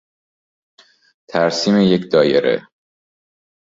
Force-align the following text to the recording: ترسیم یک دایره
ترسیم 1.29 1.75
یک 1.81 2.03
دایره 2.11 2.67